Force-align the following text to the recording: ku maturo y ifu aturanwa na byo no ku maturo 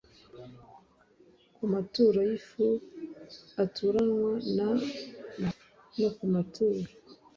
ku 1.55 1.63
maturo 1.73 2.19
y 2.29 2.31
ifu 2.39 2.65
aturanwa 3.63 4.31
na 4.55 4.67
byo 4.79 5.49
no 6.05 6.09
ku 6.17 6.25
maturo 6.33 6.87